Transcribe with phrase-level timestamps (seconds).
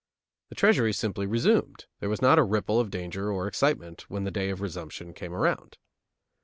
[0.49, 4.31] The Treasury simply resumed, there was not a ripple of danger or excitement when the
[4.31, 5.77] day of resumption came around.